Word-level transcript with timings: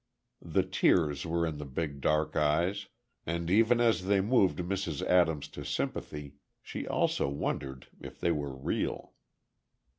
The 0.41 0.63
tears 0.63 1.27
were 1.27 1.45
in 1.45 1.59
the 1.59 1.65
big 1.65 2.01
dark 2.01 2.35
eyes, 2.35 2.87
and 3.27 3.51
even 3.51 3.79
as 3.79 4.05
they 4.05 4.19
moved 4.19 4.57
Mrs. 4.57 5.03
Adams 5.05 5.47
to 5.49 5.63
sympathy, 5.63 6.37
she 6.59 6.87
also 6.87 7.29
wondered 7.29 7.85
if 7.99 8.19
they 8.19 8.31
were 8.31 8.55
real. 8.55 9.13